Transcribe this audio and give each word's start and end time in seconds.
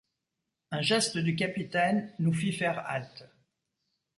Un 0.71 0.81
geste 0.81 1.19
du 1.19 1.35
capitaine 1.35 2.11
nous 2.17 2.33
fit 2.33 2.51
faire 2.53 2.83
halte. 2.89 3.29